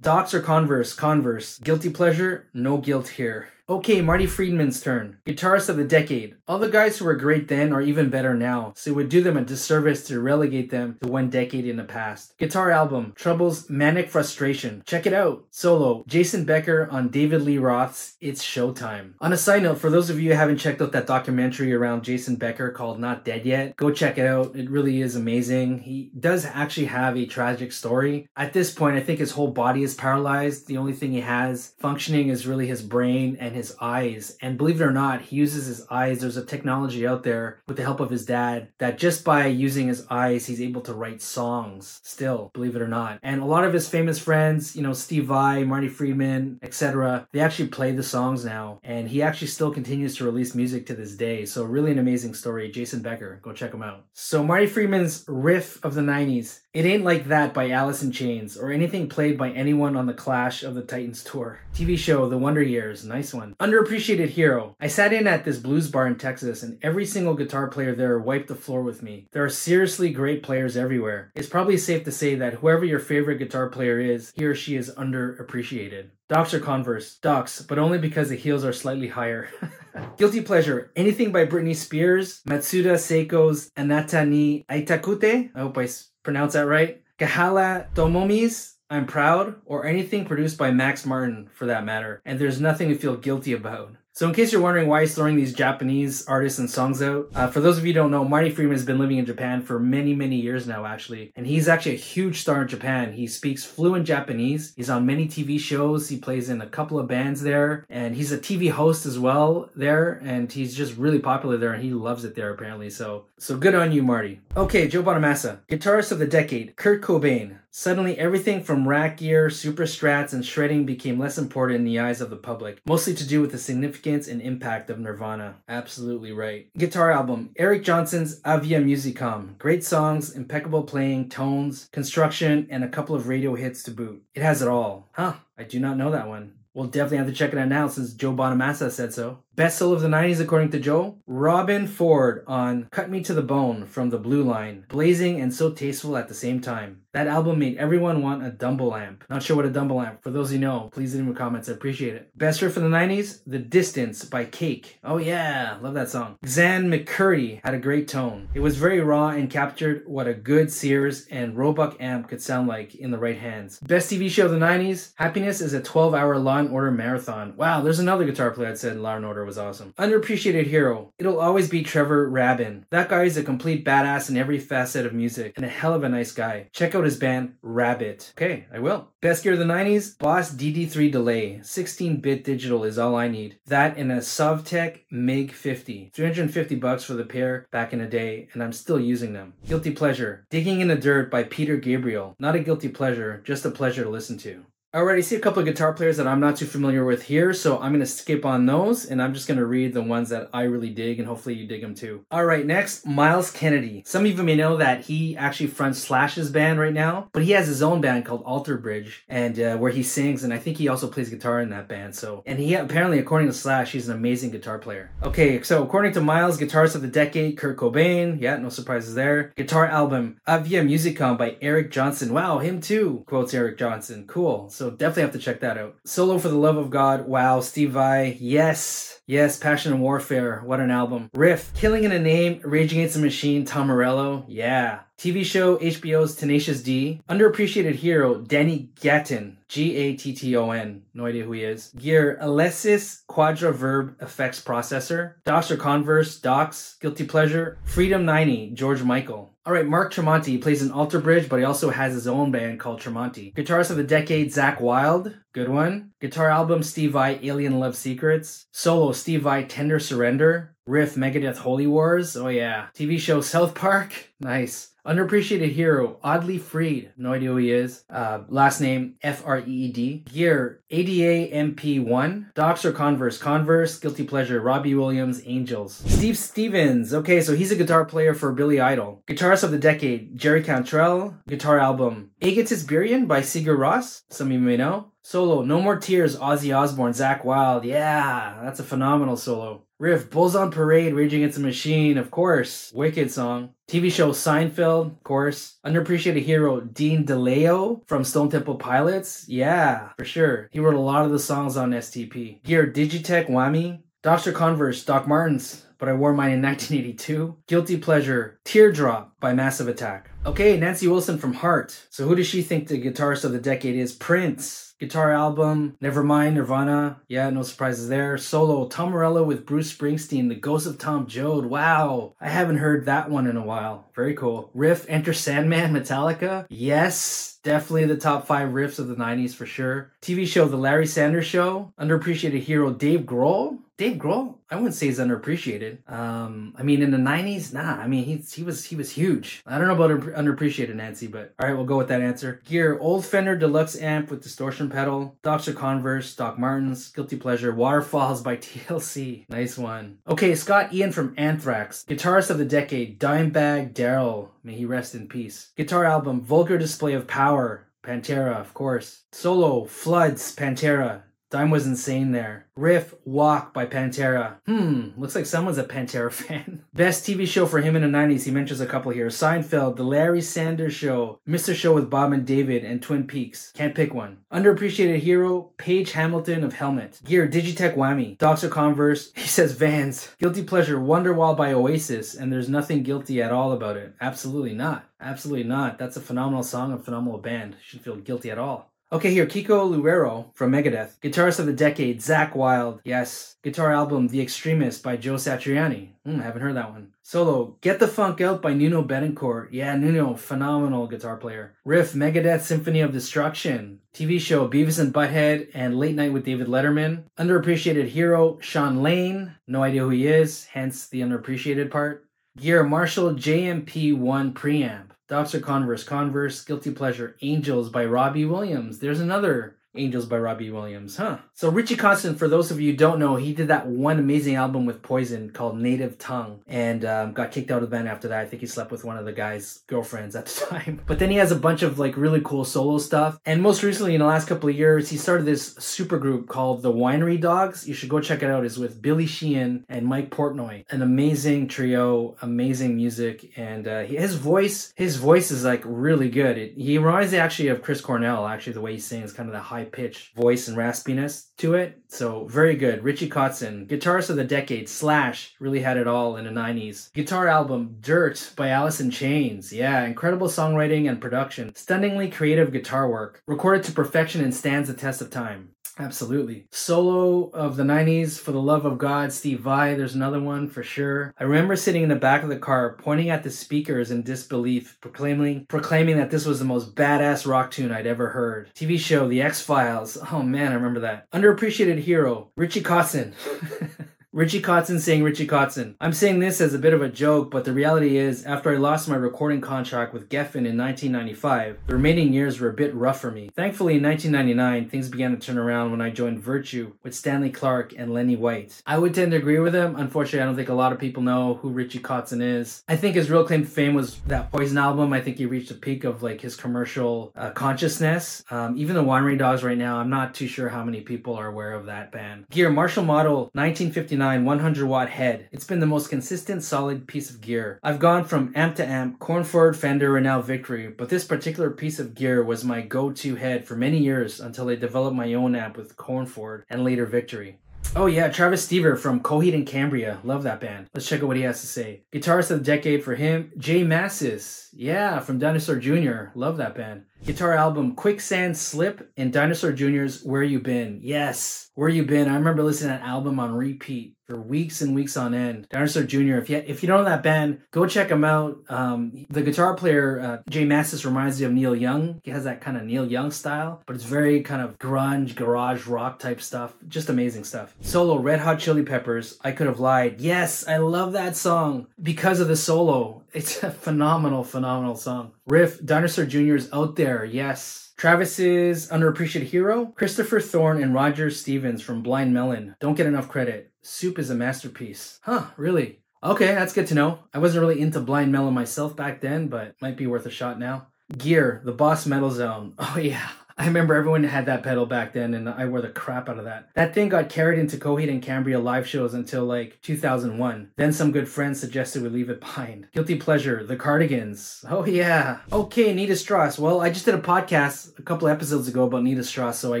Docs 0.00 0.34
or 0.34 0.40
Converse? 0.40 0.94
Converse. 0.94 1.58
Guilty 1.58 1.90
pleasure? 1.90 2.46
No 2.52 2.78
guilt 2.78 3.08
here. 3.08 3.48
Okay, 3.66 4.02
Marty 4.02 4.26
Friedman's 4.26 4.82
turn. 4.82 5.16
Guitarist 5.26 5.70
of 5.70 5.78
the 5.78 5.84
decade. 5.84 6.36
All 6.46 6.58
the 6.58 6.68
guys 6.68 6.98
who 6.98 7.06
were 7.06 7.14
great 7.14 7.48
then 7.48 7.72
are 7.72 7.80
even 7.80 8.10
better 8.10 8.34
now, 8.34 8.74
so 8.76 8.90
it 8.90 8.94
would 8.94 9.08
do 9.08 9.22
them 9.22 9.38
a 9.38 9.40
disservice 9.40 10.06
to 10.06 10.20
relegate 10.20 10.68
them 10.68 10.98
to 11.00 11.08
one 11.08 11.30
decade 11.30 11.66
in 11.66 11.78
the 11.78 11.84
past. 11.84 12.36
Guitar 12.36 12.70
album, 12.70 13.14
Trouble's 13.16 13.70
Manic 13.70 14.10
Frustration. 14.10 14.82
Check 14.84 15.06
it 15.06 15.14
out. 15.14 15.46
Solo, 15.50 16.04
Jason 16.06 16.44
Becker 16.44 16.86
on 16.90 17.08
David 17.08 17.40
Lee 17.40 17.56
Roth's 17.56 18.18
It's 18.20 18.44
Showtime. 18.44 19.14
On 19.22 19.32
a 19.32 19.38
side 19.38 19.62
note, 19.62 19.78
for 19.78 19.88
those 19.88 20.10
of 20.10 20.20
you 20.20 20.32
who 20.32 20.36
haven't 20.36 20.58
checked 20.58 20.82
out 20.82 20.92
that 20.92 21.06
documentary 21.06 21.72
around 21.72 22.04
Jason 22.04 22.36
Becker 22.36 22.70
called 22.70 23.00
Not 23.00 23.24
Dead 23.24 23.46
Yet, 23.46 23.76
go 23.76 23.90
check 23.90 24.18
it 24.18 24.26
out. 24.26 24.54
It 24.54 24.68
really 24.68 25.00
is 25.00 25.16
amazing. 25.16 25.78
He 25.78 26.10
does 26.20 26.44
actually 26.44 26.86
have 26.86 27.16
a 27.16 27.24
tragic 27.24 27.72
story. 27.72 28.28
At 28.36 28.52
this 28.52 28.74
point, 28.74 28.96
I 28.96 29.00
think 29.00 29.20
his 29.20 29.30
whole 29.30 29.52
body 29.52 29.82
is 29.82 29.94
paralyzed. 29.94 30.66
The 30.66 30.76
only 30.76 30.92
thing 30.92 31.12
he 31.12 31.22
has 31.22 31.72
functioning 31.78 32.28
is 32.28 32.46
really 32.46 32.66
his 32.66 32.82
brain 32.82 33.38
and 33.40 33.53
his 33.54 33.74
eyes. 33.80 34.36
And 34.40 34.58
believe 34.58 34.80
it 34.80 34.84
or 34.84 34.90
not, 34.90 35.22
he 35.22 35.36
uses 35.36 35.66
his 35.66 35.86
eyes. 35.90 36.20
There's 36.20 36.36
a 36.36 36.44
technology 36.44 37.06
out 37.06 37.22
there 37.22 37.60
with 37.66 37.76
the 37.76 37.82
help 37.82 38.00
of 38.00 38.10
his 38.10 38.26
dad 38.26 38.68
that 38.78 38.98
just 38.98 39.24
by 39.24 39.46
using 39.46 39.88
his 39.88 40.06
eyes, 40.10 40.46
he's 40.46 40.60
able 40.60 40.80
to 40.82 40.92
write 40.92 41.22
songs 41.22 42.00
still, 42.02 42.50
believe 42.54 42.76
it 42.76 42.82
or 42.82 42.88
not. 42.88 43.18
And 43.22 43.40
a 43.40 43.46
lot 43.46 43.64
of 43.64 43.72
his 43.72 43.88
famous 43.88 44.18
friends, 44.18 44.76
you 44.76 44.82
know, 44.82 44.92
Steve 44.92 45.26
Vai, 45.26 45.64
Marty 45.64 45.88
Friedman, 45.88 46.58
etc., 46.62 47.28
they 47.32 47.40
actually 47.40 47.68
play 47.68 47.92
the 47.92 48.02
songs 48.02 48.44
now. 48.44 48.80
And 48.82 49.08
he 49.08 49.22
actually 49.22 49.48
still 49.48 49.70
continues 49.70 50.16
to 50.16 50.24
release 50.24 50.54
music 50.54 50.86
to 50.86 50.94
this 50.94 51.16
day. 51.16 51.46
So, 51.46 51.64
really 51.64 51.92
an 51.92 51.98
amazing 51.98 52.34
story. 52.34 52.70
Jason 52.70 53.00
Becker, 53.00 53.40
go 53.42 53.52
check 53.52 53.72
him 53.72 53.82
out. 53.82 54.04
So, 54.12 54.42
Marty 54.42 54.66
Friedman's 54.66 55.24
riff 55.28 55.82
of 55.84 55.94
the 55.94 56.02
90s 56.02 56.60
it 56.74 56.84
Ain't 56.84 57.04
Like 57.04 57.26
That 57.26 57.54
by 57.54 57.70
Alice 57.70 58.02
in 58.02 58.10
Chains, 58.10 58.56
or 58.56 58.72
anything 58.72 59.08
played 59.08 59.38
by 59.38 59.50
anyone 59.50 59.94
on 59.96 60.06
the 60.06 60.12
Clash 60.12 60.64
of 60.64 60.74
the 60.74 60.82
Titans 60.82 61.22
tour. 61.22 61.60
TV 61.72 61.96
show 61.96 62.28
The 62.28 62.36
Wonder 62.36 62.62
Years, 62.62 63.04
nice 63.04 63.32
one. 63.32 63.54
Underappreciated 63.60 64.30
hero. 64.30 64.74
I 64.80 64.88
sat 64.88 65.12
in 65.12 65.28
at 65.28 65.44
this 65.44 65.58
blues 65.58 65.88
bar 65.88 66.08
in 66.08 66.16
Texas, 66.16 66.64
and 66.64 66.78
every 66.82 67.06
single 67.06 67.34
guitar 67.34 67.68
player 67.68 67.94
there 67.94 68.18
wiped 68.18 68.48
the 68.48 68.56
floor 68.56 68.82
with 68.82 69.04
me. 69.04 69.28
There 69.30 69.44
are 69.44 69.48
seriously 69.48 70.10
great 70.10 70.42
players 70.42 70.76
everywhere. 70.76 71.30
It's 71.36 71.48
probably 71.48 71.76
safe 71.76 72.02
to 72.06 72.10
say 72.10 72.34
that 72.34 72.54
whoever 72.54 72.84
your 72.84 72.98
favorite 72.98 73.38
guitar 73.38 73.68
player 73.68 74.00
is, 74.00 74.32
he 74.34 74.44
or 74.44 74.56
she 74.56 74.74
is 74.74 74.92
underappreciated. 74.96 76.08
Docs 76.28 76.54
or 76.54 76.60
Converse? 76.60 77.18
Docs, 77.18 77.62
but 77.62 77.78
only 77.78 77.98
because 77.98 78.30
the 78.30 78.36
heels 78.36 78.64
are 78.64 78.72
slightly 78.72 79.08
higher. 79.08 79.48
Guilty 80.16 80.40
pleasure. 80.40 80.90
Anything 80.96 81.30
by 81.30 81.46
Britney 81.46 81.76
Spears, 81.76 82.42
Matsuda 82.48 82.94
Seiko's 82.94 83.70
Anata 83.76 84.26
ni 84.26 84.64
Aitakute. 84.68 85.50
I 85.54 85.60
hope 85.60 85.78
I 85.78 85.86
pronounce 86.24 86.54
that 86.54 86.66
right. 86.66 87.02
Kahala 87.18 87.94
Tomomi's 87.94 88.74
I'm 88.90 89.06
Proud, 89.06 89.56
or 89.64 89.86
anything 89.86 90.24
produced 90.24 90.58
by 90.58 90.70
Max 90.70 91.06
Martin 91.06 91.48
for 91.54 91.66
that 91.66 91.84
matter, 91.84 92.20
and 92.24 92.38
there's 92.38 92.60
nothing 92.60 92.88
to 92.90 92.94
feel 92.94 93.16
guilty 93.16 93.52
about. 93.52 93.96
So, 94.16 94.28
in 94.28 94.34
case 94.34 94.52
you're 94.52 94.62
wondering 94.62 94.86
why 94.86 95.00
he's 95.00 95.12
throwing 95.12 95.34
these 95.34 95.52
Japanese 95.52 96.24
artists 96.28 96.60
and 96.60 96.70
songs 96.70 97.02
out, 97.02 97.30
uh, 97.34 97.48
for 97.48 97.58
those 97.58 97.78
of 97.78 97.84
you 97.84 97.92
who 97.92 97.98
don't 97.98 98.12
know, 98.12 98.24
Marty 98.24 98.48
Friedman 98.48 98.76
has 98.76 98.86
been 98.86 99.00
living 99.00 99.18
in 99.18 99.26
Japan 99.26 99.60
for 99.60 99.80
many, 99.80 100.14
many 100.14 100.36
years 100.36 100.68
now, 100.68 100.86
actually. 100.86 101.32
And 101.34 101.48
he's 101.48 101.66
actually 101.66 101.96
a 101.96 101.98
huge 101.98 102.40
star 102.40 102.62
in 102.62 102.68
Japan. 102.68 103.12
He 103.12 103.26
speaks 103.26 103.64
fluent 103.64 104.06
Japanese. 104.06 104.72
He's 104.76 104.88
on 104.88 105.04
many 105.04 105.26
TV 105.26 105.58
shows. 105.58 106.08
He 106.08 106.16
plays 106.16 106.48
in 106.48 106.60
a 106.60 106.68
couple 106.68 107.00
of 107.00 107.08
bands 107.08 107.42
there. 107.42 107.86
And 107.90 108.14
he's 108.14 108.30
a 108.30 108.38
TV 108.38 108.70
host 108.70 109.04
as 109.04 109.18
well 109.18 109.68
there. 109.74 110.20
And 110.22 110.50
he's 110.50 110.76
just 110.76 110.96
really 110.96 111.18
popular 111.18 111.56
there 111.56 111.72
and 111.72 111.82
he 111.82 111.90
loves 111.90 112.24
it 112.24 112.36
there, 112.36 112.52
apparently. 112.52 112.90
So, 112.90 113.24
so 113.38 113.56
good 113.56 113.74
on 113.74 113.90
you, 113.90 114.04
Marty. 114.04 114.40
Okay, 114.56 114.86
Joe 114.86 115.02
Bonamassa, 115.02 115.58
guitarist 115.68 116.12
of 116.12 116.20
the 116.20 116.26
decade, 116.28 116.76
Kurt 116.76 117.02
Cobain. 117.02 117.58
Suddenly, 117.76 118.16
everything 118.20 118.62
from 118.62 118.86
rack 118.86 119.16
gear, 119.16 119.50
super 119.50 119.82
strats, 119.82 120.32
and 120.32 120.46
shredding 120.46 120.86
became 120.86 121.18
less 121.18 121.36
important 121.36 121.80
in 121.80 121.84
the 121.84 121.98
eyes 121.98 122.20
of 122.20 122.30
the 122.30 122.36
public, 122.36 122.80
mostly 122.86 123.14
to 123.14 123.26
do 123.26 123.40
with 123.40 123.50
the 123.50 123.58
significance 123.58 124.28
and 124.28 124.40
impact 124.40 124.90
of 124.90 125.00
Nirvana. 125.00 125.56
Absolutely 125.68 126.30
right. 126.30 126.72
Guitar 126.78 127.10
album 127.10 127.50
Eric 127.56 127.82
Johnson's 127.82 128.40
Avia 128.44 128.80
Musicom. 128.80 129.58
Great 129.58 129.82
songs, 129.82 130.36
impeccable 130.36 130.84
playing, 130.84 131.28
tones, 131.30 131.88
construction, 131.90 132.68
and 132.70 132.84
a 132.84 132.88
couple 132.88 133.16
of 133.16 133.26
radio 133.26 133.56
hits 133.56 133.82
to 133.82 133.90
boot. 133.90 134.22
It 134.34 134.42
has 134.44 134.62
it 134.62 134.68
all. 134.68 135.08
Huh, 135.10 135.34
I 135.58 135.64
do 135.64 135.80
not 135.80 135.96
know 135.96 136.12
that 136.12 136.28
one. 136.28 136.52
We'll 136.74 136.86
definitely 136.86 137.18
have 137.18 137.26
to 137.26 137.32
check 137.32 137.52
it 137.52 137.58
out 137.58 137.68
now 137.68 137.88
since 137.88 138.12
Joe 138.12 138.32
Bonamassa 138.32 138.92
said 138.92 139.12
so. 139.12 139.38
Best 139.56 139.80
of 139.80 140.00
the 140.00 140.08
90s, 140.08 140.40
according 140.40 140.70
to 140.72 140.80
Joe, 140.80 141.18
Robben 141.28 141.88
Ford 141.88 142.42
on 142.48 142.88
Cut 142.90 143.08
Me 143.08 143.22
to 143.22 143.32
the 143.32 143.40
Bone 143.40 143.86
from 143.86 144.10
the 144.10 144.18
Blue 144.18 144.42
Line. 144.42 144.84
Blazing 144.88 145.40
and 145.40 145.54
so 145.54 145.70
tasteful 145.70 146.16
at 146.16 146.26
the 146.26 146.34
same 146.34 146.60
time. 146.60 147.02
That 147.12 147.28
album 147.28 147.60
made 147.60 147.76
everyone 147.76 148.22
want 148.22 148.44
a 148.44 148.50
Dumble 148.50 148.96
amp. 148.96 149.22
Not 149.30 149.44
sure 149.44 149.54
what 149.54 149.66
a 149.66 149.70
Dumble 149.70 150.00
amp. 150.00 150.20
For 150.24 150.32
those 150.32 150.50
who 150.50 150.58
know, 150.58 150.90
please 150.92 151.14
leave 151.14 151.24
the 151.24 151.32
comments. 151.32 151.68
I 151.68 151.72
appreciate 151.72 152.16
it. 152.16 152.36
Best 152.36 152.60
riff 152.60 152.74
from 152.74 152.90
the 152.90 152.96
90s, 152.96 153.42
The 153.46 153.60
Distance 153.60 154.24
by 154.24 154.46
Cake. 154.46 154.98
Oh 155.04 155.18
yeah, 155.18 155.78
love 155.80 155.94
that 155.94 156.08
song. 156.08 156.36
Xan 156.44 156.88
McCurdy 156.92 157.60
had 157.64 157.74
a 157.74 157.78
great 157.78 158.08
tone. 158.08 158.48
It 158.52 158.58
was 158.58 158.76
very 158.76 158.98
raw 158.98 159.28
and 159.28 159.48
captured 159.48 160.02
what 160.06 160.26
a 160.26 160.34
good 160.34 160.72
Sears 160.72 161.28
and 161.28 161.56
Roebuck 161.56 161.98
amp 162.00 162.28
could 162.28 162.42
sound 162.42 162.66
like 162.66 162.96
in 162.96 163.12
the 163.12 163.18
right 163.18 163.38
hands. 163.38 163.78
Best 163.78 164.10
TV 164.10 164.28
show 164.28 164.46
of 164.46 164.50
the 164.50 164.58
90s, 164.58 165.12
Happiness 165.14 165.60
is 165.60 165.72
a 165.72 165.80
12 165.80 166.14
hour 166.14 166.36
Law 166.36 166.58
and 166.58 166.70
Order 166.70 166.90
marathon. 166.90 167.54
Wow, 167.56 167.80
there's 167.80 168.00
another 168.00 168.24
guitar 168.24 168.50
player 168.50 168.70
that 168.70 168.78
said 168.78 168.96
Law 168.96 169.14
and 169.14 169.24
Was 169.44 169.58
awesome. 169.58 169.92
Underappreciated 169.98 170.66
hero. 170.66 171.12
It'll 171.18 171.38
always 171.38 171.68
be 171.68 171.82
Trevor 171.82 172.28
Rabin. 172.28 172.86
That 172.90 173.10
guy 173.10 173.24
is 173.24 173.36
a 173.36 173.42
complete 173.42 173.84
badass 173.84 174.30
in 174.30 174.36
every 174.36 174.58
facet 174.58 175.04
of 175.04 175.12
music 175.12 175.52
and 175.56 175.66
a 175.66 175.68
hell 175.68 175.92
of 175.92 176.02
a 176.02 176.08
nice 176.08 176.32
guy. 176.32 176.68
Check 176.72 176.94
out 176.94 177.04
his 177.04 177.18
band 177.18 177.54
Rabbitt. 177.62 178.32
Okay, 178.32 178.66
I 178.72 178.78
will. 178.78 179.10
Best 179.20 179.42
gear 179.42 179.52
of 179.52 179.58
the 179.58 179.64
90s, 179.64 180.18
Boss 180.18 180.50
DD3 180.50 181.12
delay. 181.12 181.60
16-bit 181.62 182.44
digital 182.44 182.84
is 182.84 182.98
all 182.98 183.16
I 183.16 183.28
need. 183.28 183.58
That 183.66 183.98
and 183.98 184.10
a 184.10 184.18
Sovtek 184.18 185.00
MiG 185.10 185.52
50. 185.52 186.10
350 186.14 186.74
bucks 186.76 187.04
for 187.04 187.14
the 187.14 187.24
pair 187.24 187.66
back 187.70 187.92
in 187.92 187.98
the 187.98 188.06
day, 188.06 188.48
and 188.52 188.62
I'm 188.62 188.72
still 188.72 188.98
using 188.98 189.34
them. 189.34 189.54
Guilty 189.66 189.90
pleasure. 189.90 190.46
Digging 190.50 190.80
in 190.80 190.88
the 190.88 190.96
Dirt 190.96 191.30
by 191.30 191.42
Peter 191.42 191.76
Gabriel. 191.76 192.34
Not 192.38 192.56
a 192.56 192.60
guilty 192.60 192.88
pleasure, 192.88 193.42
just 193.44 193.64
a 193.64 193.70
pleasure 193.70 194.04
to 194.04 194.10
listen 194.10 194.38
to. 194.38 194.64
Alright, 194.94 195.18
I 195.18 195.22
see 195.22 195.34
a 195.34 195.40
couple 195.40 195.58
of 195.58 195.66
guitar 195.66 195.92
players 195.92 196.18
that 196.18 196.28
I'm 196.28 196.38
not 196.38 196.54
too 196.54 196.66
familiar 196.66 197.04
with 197.04 197.24
here, 197.24 197.52
so 197.52 197.80
I'm 197.80 197.90
to 197.98 198.06
skip 198.06 198.44
on 198.44 198.64
those 198.64 199.04
and 199.04 199.20
I'm 199.20 199.34
just 199.34 199.48
to 199.58 199.66
read 199.66 199.92
the 199.92 200.00
ones 200.00 200.28
that 200.28 200.48
I 200.52 200.62
really 200.62 200.90
dig 200.90 201.18
and 201.18 201.26
hopefully 201.26 201.56
you 201.56 201.66
dig 201.66 201.80
them 201.80 201.96
too. 201.96 202.24
Alright, 202.32 202.64
next, 202.64 203.04
Myles 203.04 203.50
Kennedy. 203.50 204.04
Some 204.06 204.24
of 204.24 204.38
you 204.38 204.42
may 204.44 204.54
know 204.54 204.76
that 204.76 205.00
he 205.00 205.36
actually 205.36 205.66
fronts 205.66 205.98
Slash's 205.98 206.48
band 206.48 206.78
right 206.78 206.92
now, 206.92 207.28
but 207.32 207.42
he 207.42 207.50
has 207.50 207.66
his 207.66 207.82
own 207.82 208.02
band 208.02 208.24
called 208.24 208.44
Alter 208.44 208.78
Bridge 208.78 209.24
and 209.28 209.58
uh, 209.58 209.76
where 209.78 209.90
he 209.90 210.04
sings 210.04 210.44
and 210.44 210.54
I 210.54 210.58
think 210.58 210.76
he 210.76 210.86
also 210.86 211.08
plays 211.08 211.28
guitar 211.28 211.58
in 211.58 211.70
that 211.70 211.88
band. 211.88 212.14
So, 212.14 212.44
and 212.46 212.60
he 212.60 212.74
apparently, 212.74 213.18
according 213.18 213.48
to 213.48 213.52
Slash, 213.52 213.90
he's 213.90 214.08
an 214.08 214.14
amazing 214.14 214.52
guitar 214.52 214.78
player. 214.78 215.10
Okay, 215.24 215.60
so 215.62 215.82
according 215.82 216.12
to 216.12 216.20
Myles, 216.20 216.56
guitarist 216.56 216.94
of 216.94 217.02
the 217.02 217.08
decade, 217.08 217.58
Kurt 217.58 217.78
Cobain. 217.78 218.40
Yeah, 218.40 218.58
no 218.58 218.68
surprises 218.68 219.16
there. 219.16 219.52
Guitar 219.56 219.88
album, 219.88 220.36
Avia 220.46 220.84
Musicum 220.84 221.36
by 221.36 221.56
Eric 221.60 221.90
Johnson. 221.90 222.32
Wow, 222.32 222.60
him 222.60 222.80
too, 222.80 223.24
quotes 223.26 223.52
Eric 223.52 223.76
Johnson. 223.76 224.24
Cool. 224.28 224.70
So 224.84 224.90
definitely 224.90 225.22
have 225.22 225.32
to 225.32 225.38
check 225.38 225.60
that 225.60 225.78
out. 225.78 225.96
Solo 226.04 226.36
for 226.36 226.50
the 226.50 226.58
Love 226.58 226.76
of 226.76 226.90
God. 226.90 227.26
Wow, 227.26 227.60
Steve 227.60 227.92
Vai. 227.92 228.36
Yes. 228.38 229.18
Yes, 229.26 229.58
Passion 229.58 229.94
and 229.94 230.02
Warfare. 230.02 230.60
What 230.62 230.78
an 230.78 230.90
album. 230.90 231.30
Riff. 231.32 231.72
Killing 231.72 232.04
in 232.04 232.12
a 232.12 232.18
Name. 232.18 232.60
Rage 232.62 232.92
Against 232.92 233.14
the 233.14 233.22
Machine. 233.22 233.64
Tom 233.64 233.86
Morello. 233.86 234.44
Yeah. 234.46 235.00
TV 235.24 235.42
show 235.42 235.78
HBO's 235.78 236.36
Tenacious 236.36 236.82
D. 236.82 237.22
Underappreciated 237.30 237.94
hero 237.94 238.42
Danny 238.42 238.90
Gatton. 239.00 239.56
G 239.68 239.96
A 239.96 240.16
T 240.16 240.34
T 240.34 240.54
O 240.54 240.70
N. 240.70 241.00
No 241.14 241.24
idea 241.24 241.44
who 241.44 241.52
he 241.52 241.64
is. 241.64 241.94
Gear 241.96 242.38
Alesis 242.42 243.22
Quadra 243.26 243.72
Verb 243.72 244.16
Effects 244.20 244.60
Processor. 244.60 245.36
Dr. 245.46 245.78
Converse. 245.78 246.38
Docs. 246.40 246.98
Guilty 247.00 247.24
Pleasure. 247.24 247.78
Freedom 247.84 248.26
90. 248.26 248.72
George 248.74 249.02
Michael. 249.02 249.54
All 249.64 249.72
right, 249.72 249.86
Mark 249.86 250.12
Tremonti 250.12 250.60
plays 250.60 250.82
an 250.82 250.92
Alter 250.92 251.20
Bridge, 251.20 251.48
but 251.48 251.58
he 251.58 251.64
also 251.64 251.88
has 251.88 252.12
his 252.12 252.28
own 252.28 252.50
band 252.50 252.78
called 252.78 253.00
Tremonti. 253.00 253.54
Guitarist 253.54 253.90
of 253.90 253.96
the 253.96 254.04
decade, 254.04 254.52
Zakk 254.52 254.78
Wylde. 254.82 255.34
Good 255.54 255.70
one. 255.70 256.10
Guitar 256.20 256.50
album, 256.50 256.82
Steve 256.82 257.12
Vai, 257.12 257.38
Alien 257.42 257.80
Love 257.80 257.96
Secrets. 257.96 258.66
Solo, 258.72 259.12
Steve 259.12 259.40
Vai, 259.40 259.62
Tender 259.62 259.98
Surrender. 259.98 260.76
Riff, 260.86 261.14
Megadeth, 261.14 261.56
Holy 261.56 261.86
Wars. 261.86 262.36
Oh 262.36 262.48
yeah. 262.48 262.88
TV 262.94 263.18
show, 263.18 263.40
South 263.40 263.74
Park. 263.74 264.12
Nice. 264.40 264.90
Underappreciated 265.06 265.72
hero, 265.72 266.18
Audley 266.24 266.56
Freed. 266.56 267.12
No 267.18 267.34
idea 267.34 267.50
who 267.50 267.56
he 267.56 267.70
is. 267.70 268.04
Uh, 268.08 268.40
last 268.48 268.80
name 268.80 269.16
F 269.22 269.42
R 269.44 269.58
E 269.58 269.62
E 269.66 269.92
D. 269.92 270.24
Gear 270.32 270.80
ADA 270.90 271.54
MP1. 271.54 272.54
Docs 272.54 272.86
or 272.86 272.92
Converse? 272.92 273.36
Converse. 273.36 273.98
Guilty 273.98 274.24
Pleasure. 274.24 274.60
Robbie 274.60 274.94
Williams. 274.94 275.42
Angels. 275.44 276.02
Steve 276.06 276.38
Stevens. 276.38 277.12
Okay, 277.12 277.42
so 277.42 277.54
he's 277.54 277.70
a 277.70 277.76
guitar 277.76 278.06
player 278.06 278.32
for 278.32 278.52
Billy 278.52 278.80
Idol. 278.80 279.22
Guitarist 279.26 279.62
of 279.62 279.72
the 279.72 279.78
decade, 279.78 280.38
Jerry 280.38 280.62
Cantrell. 280.62 281.36
Guitar 281.46 281.78
album, 281.78 282.30
Aegisberian 282.40 283.28
by 283.28 283.40
Sigur 283.40 283.76
Rós. 283.76 284.22
Some 284.30 284.46
of 284.48 284.52
you 284.54 284.58
may 284.58 284.78
know. 284.78 285.12
Solo, 285.26 285.62
No 285.62 285.80
More 285.80 285.96
Tears, 285.96 286.36
Ozzy 286.36 286.76
Osbourne, 286.76 287.14
Zakk 287.14 287.46
Wylde. 287.46 287.86
Yeah, 287.86 288.60
that's 288.62 288.78
a 288.78 288.84
phenomenal 288.84 289.38
solo. 289.38 289.82
Riff, 289.98 290.28
Bulls 290.28 290.54
on 290.54 290.70
Parade, 290.70 291.14
Raging 291.14 291.42
Against 291.42 291.56
the 291.56 291.64
Machine, 291.64 292.18
of 292.18 292.30
course. 292.30 292.92
Wicked 292.94 293.30
song. 293.30 293.70
TV 293.88 294.12
show 294.12 294.32
Seinfeld, 294.32 295.06
of 295.06 295.24
course. 295.24 295.78
Underappreciated 295.86 296.42
hero 296.42 296.80
Dean 296.80 297.24
DeLeo 297.24 298.06
from 298.06 298.22
Stone 298.22 298.50
Temple 298.50 298.74
Pilots. 298.74 299.48
Yeah, 299.48 300.10
for 300.18 300.26
sure. 300.26 300.68
He 300.72 300.78
wrote 300.78 300.94
a 300.94 301.00
lot 301.00 301.24
of 301.24 301.32
the 301.32 301.38
songs 301.38 301.78
on 301.78 301.92
STP. 301.92 302.62
Gear 302.62 302.86
Digitech 302.86 303.48
Whammy. 303.48 304.00
Dr. 304.22 304.52
Converse, 304.52 305.04
Doc 305.04 305.28
Martens, 305.28 305.83
but 305.98 306.08
I 306.08 306.12
wore 306.12 306.32
mine 306.32 306.52
in 306.52 306.62
1982. 306.62 307.56
Guilty 307.66 307.96
Pleasure, 307.96 308.60
Teardrop 308.64 309.38
by 309.40 309.52
Massive 309.52 309.88
Attack. 309.88 310.30
Okay, 310.46 310.76
Nancy 310.76 311.08
Wilson 311.08 311.38
from 311.38 311.54
Heart. 311.54 312.06
So 312.10 312.26
who 312.26 312.34
does 312.34 312.46
she 312.46 312.62
think 312.62 312.88
the 312.88 313.00
guitarist 313.00 313.44
of 313.44 313.52
the 313.52 313.60
decade 313.60 313.96
is? 313.96 314.12
Prince. 314.12 314.94
Guitar 315.00 315.32
album, 315.32 315.96
Nevermind, 316.00 316.54
Nirvana. 316.54 317.20
Yeah, 317.28 317.50
no 317.50 317.62
surprises 317.62 318.08
there. 318.08 318.38
Solo, 318.38 318.86
Tom 318.86 319.10
Morello 319.10 319.42
with 319.42 319.66
Bruce 319.66 319.92
Springsteen, 319.92 320.48
The 320.48 320.54
Ghost 320.54 320.86
of 320.86 320.98
Tom 320.98 321.26
Joad. 321.26 321.66
Wow, 321.66 322.34
I 322.40 322.48
haven't 322.48 322.76
heard 322.76 323.06
that 323.06 323.28
one 323.28 323.46
in 323.48 323.56
a 323.56 323.64
while. 323.64 324.08
Very 324.14 324.34
cool. 324.34 324.70
Riff, 324.72 325.04
Enter 325.08 325.32
Sandman, 325.32 325.92
Metallica. 325.92 326.66
Yes, 326.70 327.58
definitely 327.64 328.06
the 328.06 328.16
top 328.16 328.46
five 328.46 328.70
riffs 328.70 329.00
of 329.00 329.08
the 329.08 329.16
90s 329.16 329.54
for 329.54 329.66
sure. 329.66 330.12
TV 330.22 330.46
show, 330.46 330.68
The 330.68 330.76
Larry 330.76 331.06
Sanders 331.06 331.46
Show. 331.46 331.92
Underappreciated 332.00 332.60
hero, 332.60 332.92
Dave 332.92 333.20
Grohl. 333.22 333.78
Dave 333.96 334.16
Grohl, 334.18 334.56
I 334.70 334.76
wouldn't 334.76 334.94
say 334.94 335.06
he's 335.06 335.20
underappreciated. 335.20 336.10
Um, 336.10 336.74
I 336.76 336.82
mean, 336.82 337.00
in 337.00 337.12
the 337.12 337.16
'90s, 337.16 337.72
nah. 337.72 337.94
I 337.96 338.08
mean, 338.08 338.24
he 338.24 338.36
he 338.36 338.64
was 338.64 338.84
he 338.84 338.96
was 338.96 339.12
huge. 339.12 339.62
I 339.66 339.78
don't 339.78 339.86
know 339.86 339.94
about 339.94 340.34
underappreciated, 340.34 340.96
Nancy, 340.96 341.28
but 341.28 341.54
all 341.60 341.68
right, 341.68 341.76
we'll 341.76 341.86
go 341.86 341.96
with 341.98 342.08
that 342.08 342.20
answer. 342.20 342.60
Gear: 342.64 342.98
old 342.98 343.24
Fender 343.24 343.56
Deluxe 343.56 344.00
amp 344.00 344.30
with 344.30 344.42
distortion 344.42 344.90
pedal. 344.90 345.36
Dr. 345.42 345.72
Converse, 345.72 346.34
Doc 346.34 346.58
Martens, 346.58 347.10
Guilty 347.10 347.36
Pleasure, 347.36 347.72
Waterfalls 347.72 348.42
by 348.42 348.56
TLC. 348.56 349.44
Nice 349.48 349.78
one. 349.78 350.18
Okay, 350.26 350.56
Scott 350.56 350.92
Ian 350.92 351.12
from 351.12 351.34
Anthrax, 351.36 352.04
guitarist 352.08 352.50
of 352.50 352.58
the 352.58 352.64
decade, 352.64 353.20
Dimebag 353.20 353.94
Darrell. 353.94 354.52
May 354.64 354.74
he 354.74 354.84
rest 354.86 355.14
in 355.14 355.28
peace. 355.28 355.70
Guitar 355.76 356.04
album: 356.04 356.40
Vulgar 356.40 356.78
Display 356.78 357.12
of 357.14 357.28
Power. 357.28 357.86
Pantera, 358.02 358.56
of 358.56 358.74
course. 358.74 359.22
Solo: 359.32 359.84
Floods, 359.84 360.54
Pantera. 360.56 361.22
Time 361.54 361.70
was 361.70 361.86
insane 361.86 362.32
there. 362.32 362.66
Riff 362.74 363.14
Walk 363.24 363.72
by 363.72 363.86
Pantera. 363.86 364.56
Hmm, 364.66 365.10
looks 365.16 365.36
like 365.36 365.46
someone's 365.46 365.78
a 365.78 365.84
Pantera 365.84 366.32
fan. 366.32 366.82
Best 366.92 367.24
TV 367.24 367.46
show 367.46 367.64
for 367.64 367.80
him 367.80 367.94
in 367.94 368.02
the 368.02 368.08
90s, 368.08 368.42
he 368.42 368.50
mentions 368.50 368.80
a 368.80 368.86
couple 368.86 369.12
here. 369.12 369.28
Seinfeld, 369.28 369.94
The 369.94 370.02
Larry 370.02 370.40
Sanders 370.40 370.94
Show, 370.94 371.38
Mr. 371.48 371.72
Show 371.72 371.94
with 371.94 372.10
Bob 372.10 372.32
and 372.32 372.44
David, 372.44 372.84
and 372.84 373.00
Twin 373.00 373.28
Peaks. 373.28 373.70
Can't 373.76 373.94
pick 373.94 374.12
one. 374.12 374.38
Underappreciated 374.52 375.20
hero, 375.20 375.70
Page 375.76 376.10
Hamilton 376.10 376.64
of 376.64 376.72
Helmet. 376.72 377.20
Gear, 377.24 377.46
Digitech 377.46 377.94
Whammy. 377.94 378.36
Docs 378.38 378.64
or 378.64 378.68
Converse. 378.68 379.30
He 379.36 379.46
says 379.46 379.74
Vans. 379.74 380.34
Guilty 380.40 380.64
Pleasure, 380.64 380.98
Wonderwall 380.98 381.56
by 381.56 381.72
Oasis, 381.72 382.34
and 382.34 382.52
there's 382.52 382.68
nothing 382.68 383.04
guilty 383.04 383.40
at 383.40 383.52
all 383.52 383.70
about 383.70 383.96
it. 383.96 384.12
Absolutely 384.20 384.74
not. 384.74 385.08
Absolutely 385.20 385.62
not. 385.62 385.98
That's 385.98 386.16
a 386.16 386.20
phenomenal 386.20 386.64
song, 386.64 386.92
a 386.92 386.98
phenomenal 386.98 387.38
band. 387.38 387.76
Shouldn't 387.80 388.04
feel 388.04 388.16
guilty 388.16 388.50
at 388.50 388.58
all. 388.58 388.90
Okay, 389.12 389.30
here, 389.32 389.46
Kiko 389.46 389.88
Loureiro 389.88 390.46
from 390.54 390.72
Megadeth. 390.72 391.20
Guitarist 391.20 391.60
of 391.60 391.66
the 391.66 391.72
Decade, 391.72 392.20
Zakk 392.20 392.56
Wylde, 392.56 393.00
Yes. 393.04 393.56
Guitar 393.62 393.92
album, 393.92 394.26
The 394.28 394.40
Extremist 394.40 395.02
by 395.04 395.16
Joe 395.16 395.34
Satriani. 395.34 396.08
Hmm, 396.24 396.40
haven't 396.40 396.62
heard 396.62 396.74
that 396.76 396.90
one. 396.90 397.12
Solo, 397.22 397.76
Get 397.80 398.00
the 398.00 398.08
Funk 398.08 398.40
Out 398.40 398.60
by 398.60 398.72
Nuno 398.74 399.04
Bettencourt. 399.04 399.68
Yeah, 399.70 399.94
Nuno, 399.96 400.34
phenomenal 400.34 401.06
guitar 401.06 401.36
player. 401.36 401.74
Riff, 401.84 402.14
Megadeth 402.14 402.62
Symphony 402.62 403.00
of 403.02 403.12
Destruction. 403.12 404.00
TV 404.12 404.40
show, 404.40 404.68
Beavis 404.68 404.98
and 404.98 405.14
Butthead 405.14 405.68
and 405.74 405.96
Late 405.98 406.16
Night 406.16 406.32
with 406.32 406.44
David 406.44 406.66
Letterman. 406.66 407.24
Underappreciated 407.38 408.08
hero, 408.08 408.58
Shawn 408.60 409.02
Lane. 409.02 409.54
No 409.68 409.82
idea 409.82 410.02
who 410.02 410.10
he 410.10 410.26
is, 410.26 410.64
hence 410.66 411.06
the 411.08 411.20
underappreciated 411.20 411.90
part. 411.90 412.26
Gear, 412.56 412.82
Marshall 412.84 413.34
JMP1 413.34 414.52
preamp. 414.54 415.10
Docs 415.28 415.54
or 415.54 415.60
Converse? 415.60 416.04
Converse, 416.04 416.62
Guilty 416.64 416.90
Pleasure, 416.90 417.36
Angels 417.40 417.88
by 417.88 418.04
Robbie 418.04 418.44
Williams. 418.44 418.98
There's 418.98 419.20
another 419.20 419.76
Angels 419.96 420.26
by 420.26 420.38
Robbie 420.38 420.70
Williams, 420.70 421.16
huh? 421.16 421.38
So 421.52 421.70
Richie 421.70 421.96
Kotzen, 421.96 422.36
for 422.36 422.48
those 422.48 422.70
of 422.70 422.80
you 422.80 422.96
don't 422.96 423.18
know, 423.18 423.36
he 423.36 423.54
did 423.54 423.68
that 423.68 423.86
one 423.86 424.18
amazing 424.18 424.56
album 424.56 424.86
with 424.86 425.02
Poison 425.02 425.50
called 425.50 425.78
Native 425.78 426.18
Tongue, 426.18 426.60
and 426.66 427.04
um, 427.04 427.32
got 427.32 427.52
kicked 427.52 427.70
out 427.70 427.82
of 427.82 427.90
the 427.90 427.96
band 427.96 428.08
after 428.08 428.28
that. 428.28 428.40
I 428.40 428.46
think 428.46 428.60
he 428.60 428.66
slept 428.66 428.90
with 428.90 429.04
one 429.04 429.16
of 429.16 429.24
the 429.24 429.32
guy's 429.32 429.82
girlfriends 429.86 430.34
at 430.36 430.46
the 430.46 430.66
time. 430.70 431.00
But 431.06 431.18
then 431.18 431.30
he 431.30 431.36
has 431.36 431.52
a 431.52 431.56
bunch 431.56 431.82
of 431.82 431.98
like 431.98 432.16
really 432.16 432.40
cool 432.44 432.64
solo 432.64 432.98
stuff, 432.98 433.38
and 433.46 433.62
most 433.62 433.82
recently 433.82 434.14
in 434.14 434.20
the 434.20 434.26
last 434.26 434.48
couple 434.48 434.68
of 434.68 434.76
years, 434.76 435.10
he 435.10 435.16
started 435.16 435.46
this 435.46 435.74
super 435.76 436.18
group 436.18 436.48
called 436.48 436.82
the 436.82 436.92
Winery 436.92 437.40
Dogs. 437.40 437.86
You 437.86 437.94
should 437.94 438.08
go 438.08 438.20
check 438.20 438.42
it 438.42 438.50
out. 438.50 438.64
It's 438.64 438.76
with 438.76 439.00
Billy 439.00 439.26
Sheehan 439.26 439.84
and 439.88 440.06
Mike 440.06 440.30
Portnoy, 440.30 440.84
an 440.90 441.02
amazing 441.02 441.68
trio, 441.68 442.36
amazing 442.42 442.96
music, 442.96 443.52
and 443.56 443.86
uh, 443.86 444.02
his 444.02 444.34
voice, 444.34 444.92
his 444.96 445.16
voice 445.16 445.50
is 445.50 445.64
like 445.64 445.82
really 445.84 446.28
good. 446.28 446.58
It, 446.58 446.74
he 446.76 446.98
reminds 446.98 447.32
me 447.32 447.38
actually 447.38 447.68
of 447.68 447.82
Chris 447.82 448.00
Cornell, 448.00 448.46
actually 448.46 448.72
the 448.72 448.80
way 448.80 448.94
he 448.94 449.00
sings, 449.00 449.32
kind 449.32 449.48
of 449.48 449.52
the 449.52 449.60
high 449.60 449.83
pitched 449.92 450.34
voice 450.34 450.68
and 450.68 450.76
raspiness 450.76 451.48
to 451.58 451.74
it. 451.74 452.00
So 452.08 452.46
very 452.46 452.76
good. 452.76 453.02
Richie 453.02 453.28
Kotzen, 453.28 453.86
guitarist 453.86 454.30
of 454.30 454.36
the 454.36 454.44
decade. 454.44 454.88
Slash 454.88 455.54
really 455.60 455.80
had 455.80 455.96
it 455.96 456.06
all 456.06 456.36
in 456.36 456.44
the 456.44 456.50
'90s. 456.50 457.12
Guitar 457.12 457.48
album 457.48 457.96
Dirt 458.00 458.52
by 458.56 458.68
Alice 458.68 459.00
in 459.00 459.10
Chains. 459.10 459.72
Yeah, 459.72 460.04
incredible 460.04 460.48
songwriting 460.48 461.08
and 461.08 461.20
production. 461.20 461.74
Stunningly 461.74 462.30
creative 462.30 462.72
guitar 462.72 463.08
work, 463.08 463.42
recorded 463.46 463.84
to 463.84 463.92
perfection 463.92 464.42
and 464.42 464.54
stands 464.54 464.88
the 464.88 464.94
test 464.94 465.20
of 465.20 465.30
time. 465.30 465.73
Absolutely. 465.98 466.66
Solo 466.70 467.50
of 467.50 467.76
the 467.76 467.84
90s, 467.84 468.38
For 468.38 468.50
the 468.52 468.60
Love 468.60 468.84
of 468.84 468.98
God, 468.98 469.32
Steve 469.32 469.60
Vai, 469.60 469.94
there's 469.94 470.14
another 470.14 470.40
one 470.40 470.68
for 470.68 470.82
sure. 470.82 471.32
I 471.38 471.44
remember 471.44 471.76
sitting 471.76 472.02
in 472.02 472.08
the 472.08 472.16
back 472.16 472.42
of 472.42 472.48
the 472.48 472.58
car, 472.58 472.96
pointing 472.98 473.30
at 473.30 473.42
the 473.44 473.50
speakers 473.50 474.10
in 474.10 474.22
disbelief, 474.22 474.98
proclaiming 475.00 475.66
proclaiming 475.66 476.16
that 476.16 476.30
this 476.30 476.46
was 476.46 476.58
the 476.58 476.64
most 476.64 476.94
badass 476.96 477.46
rock 477.46 477.70
tune 477.70 477.92
I'd 477.92 478.06
ever 478.06 478.30
heard. 478.30 478.70
TV 478.74 478.98
show, 478.98 479.28
The 479.28 479.42
X-Files. 479.42 480.18
Oh 480.32 480.42
man, 480.42 480.72
I 480.72 480.74
remember 480.74 481.00
that. 481.00 481.30
Underappreciated 481.30 481.98
hero, 481.98 482.50
Richie 482.56 482.82
Kotzen. 482.82 483.34
Richie 484.34 484.60
Kotzen 484.60 484.98
saying 484.98 485.22
Richie 485.22 485.46
Kotzen. 485.46 485.94
I'm 486.00 486.12
saying 486.12 486.40
this 486.40 486.60
as 486.60 486.74
a 486.74 486.78
bit 486.80 486.92
of 486.92 487.00
a 487.00 487.08
joke, 487.08 487.52
but 487.52 487.64
the 487.64 487.72
reality 487.72 488.16
is, 488.16 488.44
after 488.44 488.72
I 488.72 488.78
lost 488.78 489.08
my 489.08 489.14
recording 489.14 489.60
contract 489.60 490.12
with 490.12 490.28
Geffen 490.28 490.66
in 490.66 490.76
1995, 490.76 491.78
the 491.86 491.94
remaining 491.94 492.32
years 492.32 492.58
were 492.58 492.68
a 492.68 492.72
bit 492.72 492.92
rough 492.96 493.20
for 493.20 493.30
me. 493.30 493.48
Thankfully, 493.54 493.98
in 493.98 494.02
1999, 494.02 494.88
things 494.88 495.08
began 495.08 495.30
to 495.30 495.36
turn 495.36 495.56
around 495.56 495.92
when 495.92 496.00
I 496.00 496.10
joined 496.10 496.40
Virtue 496.40 496.94
with 497.04 497.14
Stanley 497.14 497.50
Clarke 497.50 497.94
and 497.96 498.12
Lenny 498.12 498.34
White. 498.34 498.82
I 498.84 498.98
would 498.98 499.14
tend 499.14 499.30
to 499.30 499.36
agree 499.36 499.60
with 499.60 499.72
him. 499.72 499.94
Unfortunately, 499.94 500.40
I 500.40 500.46
don't 500.46 500.56
think 500.56 500.68
a 500.68 500.74
lot 500.74 500.92
of 500.92 500.98
people 500.98 501.22
know 501.22 501.54
who 501.62 501.68
Richie 501.68 502.00
Kotzen 502.00 502.42
is. 502.42 502.82
I 502.88 502.96
think 502.96 503.14
his 503.14 503.30
real 503.30 503.44
claim 503.44 503.62
to 503.62 503.70
fame 503.70 503.94
was 503.94 504.16
that 504.26 504.50
Poison 504.50 504.78
album. 504.78 505.12
I 505.12 505.20
think 505.20 505.38
he 505.38 505.46
reached 505.46 505.70
a 505.70 505.74
peak 505.74 506.02
of 506.02 506.24
like 506.24 506.40
his 506.40 506.56
commercial 506.56 507.32
uh, 507.36 507.52
consciousness. 507.52 508.42
Um, 508.50 508.76
even 508.78 508.96
the 508.96 509.04
Winery 509.04 509.38
Dogs 509.38 509.62
right 509.62 509.78
now, 509.78 509.98
I'm 509.98 510.10
not 510.10 510.34
too 510.34 510.48
sure 510.48 510.70
how 510.70 510.82
many 510.82 511.02
people 511.02 511.36
are 511.36 511.46
aware 511.46 511.74
of 511.74 511.86
that 511.86 512.10
band. 512.10 512.46
Gear 512.50 512.68
Marshall 512.68 513.04
Model 513.04 513.50
1959. 513.52 514.23
100 514.24 514.86
watt 514.86 515.10
head. 515.10 515.48
It's 515.52 515.64
been 515.64 515.80
the 515.80 515.86
most 515.86 516.08
consistent, 516.08 516.62
solid 516.62 517.06
piece 517.06 517.30
of 517.30 517.40
gear. 517.40 517.78
I've 517.82 517.98
gone 517.98 518.24
from 518.24 518.52
amp 518.54 518.76
to 518.76 518.86
amp, 518.86 519.18
Cornford, 519.18 519.76
Fender, 519.76 520.16
and 520.16 520.24
now 520.24 520.40
Victory, 520.40 520.88
but 520.88 521.08
this 521.08 521.24
particular 521.24 521.70
piece 521.70 521.98
of 521.98 522.14
gear 522.14 522.42
was 522.42 522.64
my 522.64 522.80
go 522.80 523.12
to 523.12 523.36
head 523.36 523.64
for 523.64 523.76
many 523.76 523.98
years 523.98 524.40
until 524.40 524.68
I 524.68 524.76
developed 524.76 525.16
my 525.16 525.34
own 525.34 525.54
amp 525.54 525.76
with 525.76 525.96
Cornford 525.96 526.64
and 526.68 526.84
later 526.84 527.06
Victory. 527.06 527.58
Oh 527.96 528.06
yeah, 528.06 528.28
Travis 528.28 528.66
Stever 528.66 528.98
from 528.98 529.20
Coheed 529.20 529.54
and 529.54 529.66
Cambria. 529.66 530.18
Love 530.24 530.42
that 530.42 530.60
band. 530.60 530.88
Let's 530.92 531.06
check 531.06 531.20
out 531.22 531.28
what 531.28 531.36
he 531.36 531.44
has 531.44 531.60
to 531.60 531.66
say. 531.68 532.02
Guitarist 532.12 532.50
of 532.50 532.58
the 532.58 532.64
decade 532.64 533.04
for 533.04 533.14
him, 533.14 533.52
J 533.56 533.84
Mascis. 533.84 534.68
Yeah, 534.72 535.20
from 535.20 535.38
Dinosaur 535.38 535.76
Jr. 535.76 536.30
Love 536.34 536.56
that 536.56 536.74
band. 536.74 537.04
Guitar 537.24 537.54
album 537.54 537.94
Quicksand 537.94 538.54
Slip 538.54 539.10
and 539.16 539.32
Dinosaur 539.32 539.72
Jr.'s 539.72 540.22
Where 540.24 540.42
You 540.42 540.60
Been. 540.60 541.00
Yes, 541.02 541.70
Where 541.74 541.88
You 541.88 542.04
Been. 542.04 542.28
I 542.28 542.34
remember 542.34 542.62
listening 542.62 542.92
to 542.92 542.98
that 542.98 543.08
album 543.08 543.40
on 543.40 543.54
repeat 543.54 544.14
for 544.26 544.40
weeks 544.40 544.80
and 544.80 544.94
weeks 544.94 545.16
on 545.16 545.34
end. 545.34 545.66
Dinosaur 545.70 546.04
Jr. 546.04 546.36
If 546.36 546.50
you 546.50 546.62
if 546.66 546.82
you 546.82 546.86
don't 546.86 546.98
know 546.98 547.08
that 547.08 547.22
band, 547.22 547.60
go 547.70 547.86
check 547.86 548.08
them 548.08 548.24
out. 548.24 548.58
Um, 548.68 549.26
the 549.30 549.42
guitar 549.42 549.74
player 549.74 550.20
uh, 550.20 550.38
J 550.48 550.64
Mascis 550.66 551.04
reminds 551.04 551.40
me 551.40 551.46
of 551.46 551.52
Neil 551.52 551.74
Young. 551.76 552.20
He 552.24 552.30
has 552.30 552.44
that 552.44 552.60
kind 552.60 552.76
of 552.76 552.84
Neil 552.84 553.06
Young 553.06 553.30
style, 553.30 553.82
but 553.86 553.96
it's 553.96 554.04
very 554.04 554.42
kind 554.42 554.62
of 554.62 554.78
grunge, 554.78 555.34
garage 555.34 555.86
rock 555.86 556.18
type 556.18 556.40
stuff. 556.40 556.74
Just 556.88 557.08
amazing 557.08 557.44
stuff. 557.44 557.74
Solo 557.80 558.18
Red 558.18 558.40
Hot 558.40 558.58
Chili 558.58 558.82
Peppers. 558.82 559.38
I 559.42 559.52
could 559.52 559.66
have 559.66 559.80
lied. 559.80 560.20
Yes, 560.20 560.66
I 560.66 560.78
love 560.78 561.12
that 561.12 561.36
song 561.36 561.86
because 562.02 562.40
of 562.40 562.48
the 562.48 562.56
solo. 562.56 563.22
It's 563.34 563.64
a 563.64 563.70
phenomenal, 563.72 564.44
phenomenal 564.44 564.94
song. 564.94 565.32
Riff 565.46 565.84
Dinosaur 565.84 566.24
Jr. 566.24 566.56
is 566.56 566.72
out 566.72 566.96
there. 566.96 567.24
Yes. 567.24 567.92
Travis's 567.96 568.88
underappreciated 568.88 569.44
hero, 569.44 569.86
Christopher 569.94 570.40
Thorn 570.40 570.82
and 570.82 570.94
Roger 570.94 571.30
Stevens 571.30 571.80
from 571.80 572.02
Blind 572.02 572.34
Melon. 572.34 572.74
Don't 572.80 572.96
get 572.96 573.06
enough 573.06 573.28
credit. 573.28 573.70
Soup 573.82 574.18
is 574.18 574.30
a 574.30 574.34
masterpiece. 574.34 575.20
Huh, 575.22 575.46
really? 575.56 576.00
Okay, 576.22 576.46
that's 576.54 576.72
good 576.72 576.86
to 576.88 576.94
know. 576.94 577.20
I 577.32 577.38
wasn't 577.38 577.60
really 577.60 577.80
into 577.80 578.00
Blind 578.00 578.32
Melon 578.32 578.54
myself 578.54 578.96
back 578.96 579.20
then, 579.20 579.48
but 579.48 579.74
might 579.80 579.96
be 579.96 580.06
worth 580.06 580.26
a 580.26 580.30
shot 580.30 580.58
now. 580.58 580.88
Gear, 581.16 581.60
the 581.64 581.72
Boss 581.72 582.06
Metal 582.06 582.30
Zone. 582.30 582.74
Oh 582.78 582.98
yeah, 582.98 583.28
I 583.56 583.66
remember 583.66 583.94
everyone 583.94 584.24
had 584.24 584.46
that 584.46 584.62
pedal 584.62 584.86
back 584.86 585.12
then, 585.12 585.34
and 585.34 585.48
I 585.48 585.66
wore 585.66 585.80
the 585.80 585.88
crap 585.88 586.28
out 586.28 586.38
of 586.38 586.44
that. 586.44 586.70
That 586.74 586.92
thing 586.94 587.08
got 587.08 587.28
carried 587.28 587.58
into 587.58 587.76
Coheed 587.76 588.10
and 588.10 588.22
Cambria 588.22 588.58
live 588.58 588.86
shows 588.86 589.14
until 589.14 589.44
like 589.44 589.80
2001. 589.82 590.70
Then 590.76 590.92
some 590.92 591.12
good 591.12 591.28
friends 591.28 591.60
suggested 591.60 592.02
we 592.02 592.08
leave 592.08 592.30
it 592.30 592.40
behind. 592.40 592.88
Guilty 592.92 593.16
Pleasure, 593.16 593.64
The 593.64 593.76
Cardigans. 593.76 594.64
Oh 594.68 594.84
yeah. 594.84 595.38
Okay, 595.52 595.94
Nita 595.94 596.16
Strauss. 596.16 596.58
Well, 596.58 596.80
I 596.80 596.90
just 596.90 597.04
did 597.04 597.14
a 597.14 597.18
podcast 597.18 597.98
a 597.98 598.02
couple 598.02 598.28
episodes 598.28 598.68
ago 598.68 598.84
about 598.84 599.04
Nita 599.04 599.22
Strauss, 599.22 599.58
so 599.58 599.72
I 599.72 599.80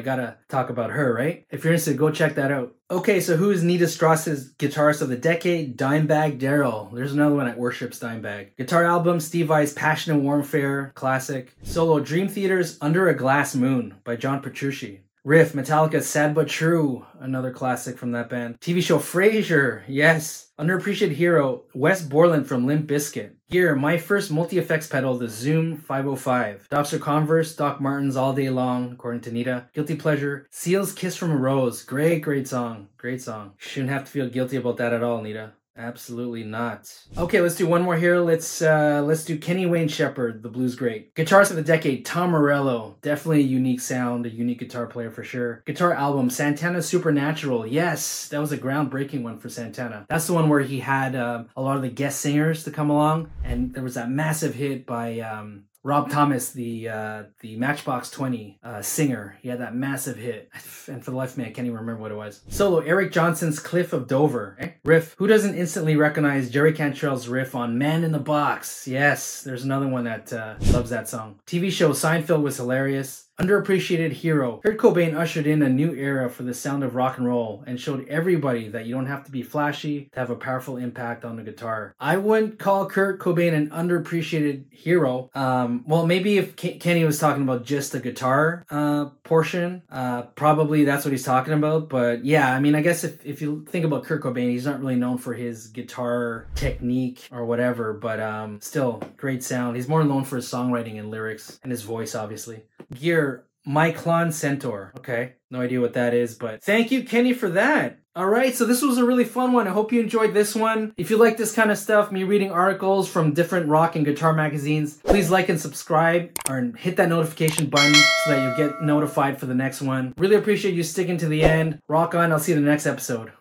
gotta 0.00 0.36
talk 0.48 0.70
about 0.70 0.90
her, 0.90 1.12
right? 1.12 1.44
If 1.50 1.64
you're 1.64 1.72
interested, 1.72 1.98
go 1.98 2.10
check 2.10 2.36
that 2.36 2.52
out. 2.52 2.74
Okay, 2.90 3.18
so 3.20 3.34
who 3.34 3.50
is 3.50 3.62
Nita 3.62 3.88
Strauss's 3.88 4.52
guitarist 4.58 5.00
of 5.00 5.08
the 5.08 5.16
decade? 5.16 5.78
Dimebag 5.78 6.38
Darrell. 6.38 6.90
There's 6.92 7.14
another 7.14 7.34
one 7.34 7.46
that 7.46 7.56
worships 7.56 7.98
Dimebag. 7.98 8.56
Guitar 8.58 8.84
album, 8.84 9.20
Steve 9.20 9.46
Vai's 9.46 9.72
Passion 9.72 10.12
and 10.12 10.22
Warfare, 10.22 10.92
classic. 10.94 11.56
Solo, 11.62 11.98
Dream 11.98 12.28
Theater's 12.28 12.76
Under 12.82 13.08
a 13.08 13.16
Glass 13.16 13.54
Moon 13.54 13.94
by 14.04 14.16
John 14.16 14.42
Petrucci. 14.42 15.00
Riff, 15.26 15.54
Metallica's 15.54 16.06
Sad 16.06 16.34
But 16.34 16.48
True, 16.48 17.06
another 17.18 17.50
classic 17.50 17.96
from 17.96 18.12
that 18.12 18.28
band. 18.28 18.60
TV 18.60 18.82
show 18.82 18.98
Frasier, 18.98 19.82
yes. 19.88 20.50
Underappreciated 20.58 21.12
hero, 21.12 21.62
Wes 21.74 22.02
Borland 22.02 22.46
from 22.46 22.66
Limp 22.66 22.86
Bizkit. 22.86 23.30
Here, 23.48 23.74
my 23.74 23.96
first 23.96 24.30
multi-effects 24.30 24.86
pedal, 24.86 25.16
the 25.16 25.26
Zoom 25.26 25.78
505. 25.78 26.68
Dr. 26.68 26.98
Converse, 26.98 27.56
Doc 27.56 27.80
Martens 27.80 28.16
all 28.16 28.34
day 28.34 28.50
long, 28.50 28.92
according 28.92 29.22
to 29.22 29.32
Nita. 29.32 29.70
Guilty 29.72 29.96
Pleasure, 29.96 30.46
Seal's 30.50 30.92
Kiss 30.92 31.16
from 31.16 31.30
a 31.30 31.36
Rose. 31.38 31.82
Great, 31.82 32.20
great 32.20 32.46
song. 32.46 32.88
Great 32.98 33.22
song. 33.22 33.54
Shouldn't 33.56 33.92
have 33.92 34.04
to 34.04 34.10
feel 34.10 34.28
guilty 34.28 34.58
about 34.58 34.76
that 34.76 34.92
at 34.92 35.02
all, 35.02 35.22
Nita. 35.22 35.54
Absolutely 35.76 36.44
not. 36.44 36.92
Okay, 37.18 37.40
let's 37.40 37.56
do 37.56 37.66
one 37.66 37.82
more 37.82 37.96
here. 37.96 38.20
Let's 38.20 38.62
uh 38.62 39.02
let's 39.04 39.24
do 39.24 39.36
Kenny 39.36 39.66
Wayne 39.66 39.88
Shepherd, 39.88 40.42
the 40.42 40.48
blues 40.48 40.76
great. 40.76 41.12
Guitarist 41.16 41.50
of 41.50 41.56
the 41.56 41.62
decade, 41.62 42.04
Tom 42.04 42.30
Morello. 42.30 42.96
Definitely 43.02 43.40
a 43.40 43.44
unique 43.44 43.80
sound, 43.80 44.24
a 44.24 44.30
unique 44.30 44.60
guitar 44.60 44.86
player 44.86 45.10
for 45.10 45.24
sure. 45.24 45.64
Guitar 45.66 45.92
album, 45.92 46.30
Santana 46.30 46.80
Supernatural. 46.80 47.66
Yes, 47.66 48.28
that 48.28 48.40
was 48.40 48.52
a 48.52 48.58
groundbreaking 48.58 49.22
one 49.22 49.38
for 49.38 49.48
Santana. 49.48 50.06
That's 50.08 50.28
the 50.28 50.32
one 50.34 50.48
where 50.48 50.60
he 50.60 50.78
had 50.78 51.16
uh, 51.16 51.44
a 51.56 51.62
lot 51.62 51.76
of 51.76 51.82
the 51.82 51.88
guest 51.88 52.20
singers 52.20 52.62
to 52.64 52.70
come 52.70 52.90
along, 52.90 53.30
and 53.42 53.74
there 53.74 53.82
was 53.82 53.94
that 53.94 54.10
massive 54.10 54.54
hit 54.54 54.86
by 54.86 55.18
um 55.20 55.64
Rob 55.84 56.10
Thomas, 56.10 56.50
the 56.50 56.88
uh, 56.88 57.22
the 57.40 57.56
Matchbox 57.56 58.10
20 58.10 58.58
uh, 58.64 58.80
singer, 58.80 59.38
he 59.42 59.50
had 59.50 59.60
that 59.60 59.76
massive 59.76 60.16
hit. 60.16 60.50
And 60.86 61.02
for 61.02 61.12
the 61.12 61.16
life 61.16 61.30
of 61.30 61.38
me, 61.38 61.44
I 61.44 61.50
can't 61.50 61.66
even 61.66 61.78
remember 61.78 62.02
what 62.02 62.10
it 62.10 62.16
was. 62.16 62.42
Solo, 62.48 62.80
Eric 62.80 63.10
Johnson's 63.10 63.58
Cliff 63.58 63.94
of 63.94 64.06
Dover. 64.06 64.54
Eh? 64.60 64.68
Riff. 64.84 65.14
Who 65.16 65.26
doesn't 65.26 65.54
instantly 65.54 65.96
recognize 65.96 66.50
Jerry 66.50 66.74
Cantrell's 66.74 67.26
riff 67.26 67.54
on 67.54 67.78
Man 67.78 68.04
in 68.04 68.12
the 68.12 68.18
Box? 68.18 68.86
Yes, 68.86 69.40
there's 69.42 69.64
another 69.64 69.88
one 69.88 70.04
that 70.04 70.30
uh, 70.30 70.56
loves 70.72 70.90
that 70.90 71.08
song. 71.08 71.40
TV 71.46 71.72
show 71.72 71.92
Seinfeld 71.92 72.42
was 72.42 72.58
hilarious. 72.58 73.28
Underappreciated 73.40 74.12
hero. 74.12 74.60
Kurt 74.64 74.78
Cobain 74.78 75.16
ushered 75.16 75.48
in 75.48 75.60
a 75.62 75.68
new 75.68 75.92
era 75.92 76.30
for 76.30 76.44
the 76.44 76.54
sound 76.54 76.84
of 76.84 76.94
rock 76.94 77.18
and 77.18 77.26
roll 77.26 77.64
and 77.66 77.80
showed 77.80 78.06
everybody 78.08 78.68
that 78.68 78.86
you 78.86 78.94
don't 78.94 79.06
have 79.06 79.24
to 79.24 79.32
be 79.32 79.42
flashy 79.42 80.08
to 80.12 80.20
have 80.20 80.30
a 80.30 80.36
powerful 80.36 80.76
impact 80.76 81.24
on 81.24 81.34
the 81.36 81.42
guitar. 81.42 81.96
I 81.98 82.16
wouldn't 82.16 82.60
call 82.60 82.88
Kurt 82.88 83.18
Cobain 83.18 83.52
an 83.52 83.70
underappreciated 83.70 84.72
hero. 84.72 85.30
Um, 85.34 85.82
well, 85.84 86.06
maybe 86.06 86.38
if 86.38 86.54
K- 86.54 86.78
Kenny 86.78 87.04
was 87.04 87.18
talking 87.18 87.42
about 87.42 87.64
just 87.64 87.90
the 87.90 87.98
guitar 87.98 88.64
uh, 88.70 89.06
portion, 89.24 89.82
uh, 89.90 90.22
probably 90.22 90.84
that's 90.84 91.04
what 91.04 91.10
he's 91.10 91.24
talking 91.24 91.54
about. 91.54 91.88
But 91.88 92.24
yeah, 92.24 92.54
I 92.54 92.60
mean, 92.60 92.76
I 92.76 92.82
guess 92.82 93.02
if, 93.02 93.26
if 93.26 93.42
you 93.42 93.64
think 93.68 93.84
about 93.84 94.04
Kurt 94.04 94.22
Cobain, 94.22 94.50
he's 94.50 94.66
not 94.66 94.78
really 94.78 94.94
known 94.94 95.18
for 95.18 95.34
his 95.34 95.66
guitar 95.68 96.46
technique 96.54 97.28
or 97.32 97.44
whatever, 97.44 97.94
but 97.94 98.20
um, 98.20 98.60
still, 98.60 99.02
great 99.16 99.42
sound. 99.42 99.74
He's 99.74 99.88
more 99.88 100.04
known 100.04 100.22
for 100.22 100.36
his 100.36 100.46
songwriting 100.46 101.00
and 101.00 101.10
lyrics 101.10 101.58
and 101.64 101.72
his 101.72 101.82
voice, 101.82 102.14
obviously. 102.14 102.62
Gear 102.92 103.44
my 103.66 103.92
Klon 103.92 104.32
Centaur. 104.32 104.92
Okay, 104.98 105.34
no 105.50 105.60
idea 105.60 105.80
what 105.80 105.94
that 105.94 106.14
is, 106.14 106.34
but 106.34 106.62
thank 106.62 106.90
you, 106.90 107.04
Kenny, 107.04 107.32
for 107.32 107.48
that. 107.50 108.00
All 108.16 108.28
right, 108.28 108.54
so 108.54 108.64
this 108.64 108.80
was 108.80 108.98
a 108.98 109.04
really 109.04 109.24
fun 109.24 109.52
one. 109.52 109.66
I 109.66 109.72
hope 109.72 109.90
you 109.90 110.00
enjoyed 110.00 110.34
this 110.34 110.54
one. 110.54 110.92
If 110.96 111.10
you 111.10 111.16
like 111.16 111.36
this 111.36 111.52
kind 111.52 111.72
of 111.72 111.78
stuff, 111.78 112.12
me 112.12 112.22
reading 112.22 112.52
articles 112.52 113.08
from 113.08 113.34
different 113.34 113.68
rock 113.68 113.96
and 113.96 114.04
guitar 114.04 114.32
magazines, 114.32 114.98
please 114.98 115.30
like 115.30 115.48
and 115.48 115.60
subscribe 115.60 116.30
or 116.48 116.72
hit 116.76 116.96
that 116.96 117.08
notification 117.08 117.66
button 117.66 117.94
so 117.94 118.30
that 118.30 118.58
you 118.58 118.68
get 118.68 118.82
notified 118.82 119.40
for 119.40 119.46
the 119.46 119.54
next 119.54 119.82
one. 119.82 120.14
Really 120.16 120.36
appreciate 120.36 120.74
you 120.74 120.84
sticking 120.84 121.16
to 121.18 121.26
the 121.26 121.42
end. 121.42 121.80
Rock 121.88 122.14
on. 122.14 122.30
I'll 122.30 122.38
see 122.38 122.52
you 122.52 122.58
in 122.58 122.64
the 122.64 122.70
next 122.70 122.86
episode. 122.86 123.32